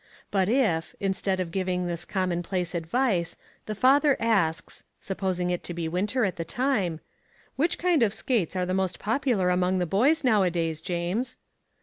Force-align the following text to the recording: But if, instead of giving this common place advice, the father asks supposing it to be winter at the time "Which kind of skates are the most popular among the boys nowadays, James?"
But 0.31 0.49
if, 0.49 0.95
instead 0.99 1.39
of 1.39 1.51
giving 1.51 1.85
this 1.85 2.05
common 2.05 2.41
place 2.41 2.73
advice, 2.73 3.37
the 3.67 3.75
father 3.75 4.17
asks 4.19 4.83
supposing 4.99 5.51
it 5.51 5.63
to 5.65 5.75
be 5.75 5.87
winter 5.87 6.25
at 6.25 6.37
the 6.37 6.43
time 6.43 7.01
"Which 7.55 7.77
kind 7.77 8.01
of 8.01 8.11
skates 8.11 8.55
are 8.55 8.65
the 8.65 8.73
most 8.73 8.97
popular 8.97 9.51
among 9.51 9.77
the 9.77 9.85
boys 9.85 10.23
nowadays, 10.23 10.81
James?" 10.81 11.37